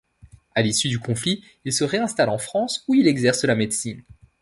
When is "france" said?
2.39-2.83